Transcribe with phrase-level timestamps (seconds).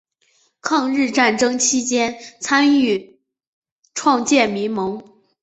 [0.61, 3.19] 抗日战争期间参与
[3.93, 4.99] 创建民盟。